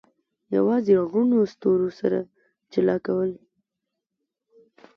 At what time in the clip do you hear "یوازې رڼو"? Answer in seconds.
0.55-1.39